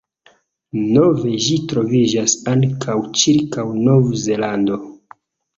Nove 0.93 1.33
ĝi 1.47 1.57
troviĝas 1.73 2.35
ankaŭ 2.53 2.97
cirkaŭ 3.25 3.67
Nov-Zelando. 3.89 4.83